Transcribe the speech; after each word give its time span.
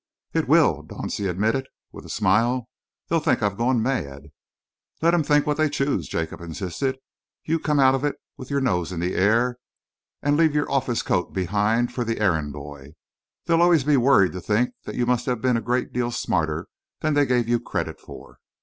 "It 0.33 0.47
will!" 0.47 0.81
Dauncey 0.81 1.29
admitted, 1.29 1.67
with 1.91 2.05
a 2.07 2.09
smile. 2.09 2.67
"They'll 3.07 3.19
think 3.19 3.43
I've 3.43 3.55
gone 3.55 3.83
mad." 3.83 4.31
"Let 4.99 5.13
'em 5.13 5.21
think 5.21 5.45
what 5.45 5.57
they 5.57 5.69
choose," 5.69 6.07
Jacob 6.09 6.41
insisted. 6.41 6.97
"You 7.43 7.59
come 7.59 7.79
out 7.79 7.93
of 7.93 8.03
it 8.03 8.15
with 8.35 8.49
your 8.49 8.61
nose 8.61 8.91
in 8.91 8.99
the 8.99 9.13
air 9.13 9.59
and 10.23 10.37
leave 10.37 10.55
your 10.55 10.71
office 10.71 11.03
coat 11.03 11.33
behind 11.35 11.93
for 11.93 12.03
the 12.03 12.19
errand 12.19 12.51
boy. 12.51 12.95
They'll 13.45 13.61
always 13.61 13.83
be 13.83 13.95
worried 13.95 14.31
to 14.31 14.41
think 14.41 14.71
that 14.85 14.95
you 14.95 15.05
must 15.05 15.27
have 15.27 15.39
been 15.39 15.55
a 15.55 15.61
great 15.61 15.93
deal 15.93 16.09
smarter 16.09 16.65
than 17.01 17.13
they 17.13 17.27
gave 17.27 17.47
you 17.47 17.59
credit 17.59 17.99
for." 18.01 18.39